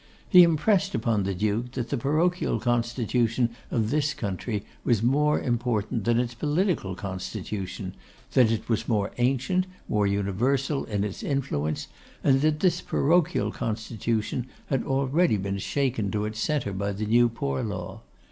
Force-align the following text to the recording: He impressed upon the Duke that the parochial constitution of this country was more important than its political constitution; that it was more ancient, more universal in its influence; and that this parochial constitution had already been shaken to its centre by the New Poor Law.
He 0.27 0.41
impressed 0.41 0.95
upon 0.95 1.21
the 1.25 1.35
Duke 1.35 1.73
that 1.73 1.89
the 1.89 1.95
parochial 1.99 2.59
constitution 2.59 3.51
of 3.69 3.91
this 3.91 4.15
country 4.15 4.65
was 4.83 5.03
more 5.03 5.39
important 5.39 6.05
than 6.05 6.19
its 6.19 6.33
political 6.33 6.95
constitution; 6.95 7.93
that 8.33 8.49
it 8.49 8.67
was 8.67 8.87
more 8.87 9.11
ancient, 9.19 9.67
more 9.87 10.07
universal 10.07 10.85
in 10.85 11.03
its 11.03 11.21
influence; 11.21 11.87
and 12.23 12.41
that 12.41 12.61
this 12.61 12.81
parochial 12.81 13.51
constitution 13.51 14.47
had 14.71 14.83
already 14.85 15.37
been 15.37 15.59
shaken 15.59 16.09
to 16.09 16.25
its 16.25 16.39
centre 16.39 16.73
by 16.73 16.93
the 16.93 17.05
New 17.05 17.29
Poor 17.29 17.61
Law. 17.61 18.01